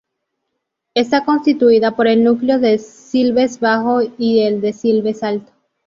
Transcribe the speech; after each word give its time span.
Está 0.95 1.25
constituida 1.25 1.95
por 1.95 2.07
el 2.07 2.23
núcleo 2.23 2.57
de 2.57 2.79
Silves 2.79 3.59
Bajo 3.59 3.99
y 4.17 4.39
el 4.39 4.59
de 4.59 4.73
Silves 4.73 5.21
Alto. 5.21 5.51